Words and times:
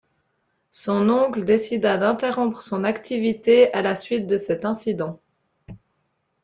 Son 0.71 1.11
oncle 1.11 1.45
décida 1.45 1.97
d'interrompre 1.99 2.63
son 2.63 2.85
activité 2.85 3.71
à 3.71 3.83
la 3.83 3.93
suite 3.95 4.25
de 4.25 4.35
cet 4.35 4.65
incident. 4.65 5.19